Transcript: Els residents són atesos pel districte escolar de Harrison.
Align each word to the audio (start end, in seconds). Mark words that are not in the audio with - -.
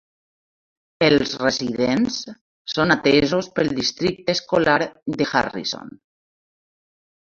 Els 1.07 1.33
residents 1.41 2.17
són 2.75 2.95
atesos 2.97 3.53
pel 3.61 3.71
districte 3.83 4.39
escolar 4.39 4.83
de 5.21 5.33
Harrison. 5.33 5.99